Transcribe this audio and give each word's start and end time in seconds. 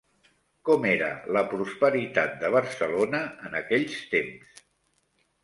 Com 0.69 0.85
era 0.91 1.09
la 1.37 1.43
prosperitat 1.51 2.33
de 2.45 2.51
Barcelona 2.57 3.21
en 3.51 3.61
aquells 3.61 4.01
temps? 4.17 4.67